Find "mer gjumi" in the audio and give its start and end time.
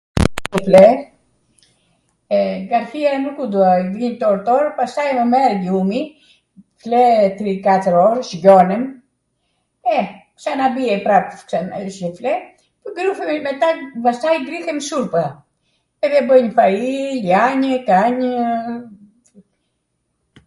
5.35-6.01